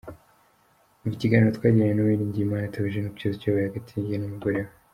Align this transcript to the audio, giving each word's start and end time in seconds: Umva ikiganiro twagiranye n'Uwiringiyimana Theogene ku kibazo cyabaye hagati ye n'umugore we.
Umva 1.01 1.15
ikiganiro 1.17 1.51
twagiranye 1.57 1.93
n'Uwiringiyimana 1.95 2.71
Theogene 2.73 3.07
ku 3.09 3.15
kibazo 3.19 3.37
cyabaye 3.41 3.65
hagati 3.69 3.93
ye 4.09 4.15
n'umugore 4.17 4.57
we. 4.65 4.69